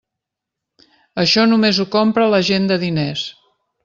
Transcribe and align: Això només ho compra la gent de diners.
Això 1.25 1.43
només 1.51 1.81
ho 1.83 1.87
compra 1.99 2.25
la 2.35 2.39
gent 2.51 2.65
de 2.73 2.79
diners. 2.89 3.27